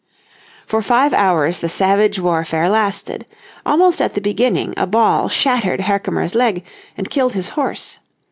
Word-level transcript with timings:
For 0.65 0.81
five 0.81 1.13
hours 1.13 1.59
the 1.59 1.69
savage 1.69 2.19
warfare 2.19 2.67
lasted. 2.69 3.27
Almost 3.67 4.01
at 4.01 4.15
the 4.15 4.19
beginning 4.19 4.73
a 4.75 4.87
ball 4.87 5.29
shattered 5.29 5.81
Herkimer's 5.81 6.33
leg 6.33 6.63
and 6.97 7.07
killed 7.07 7.33
his 7.33 7.49
horse. 7.49 7.99